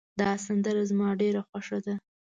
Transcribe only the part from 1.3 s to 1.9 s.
خوښه